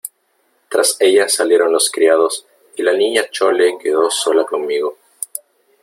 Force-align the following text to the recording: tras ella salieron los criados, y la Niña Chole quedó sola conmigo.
tras 0.67 0.97
ella 0.99 1.29
salieron 1.29 1.71
los 1.71 1.91
criados, 1.91 2.47
y 2.75 2.81
la 2.81 2.93
Niña 2.93 3.29
Chole 3.29 3.77
quedó 3.79 4.09
sola 4.09 4.43
conmigo. 4.45 4.97